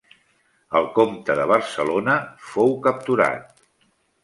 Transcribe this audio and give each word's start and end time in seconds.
El 0.79 0.87
comte 0.95 1.35
de 1.41 1.45
Barcelona 1.51 2.17
fou 2.55 2.75
capturat. 2.89 3.65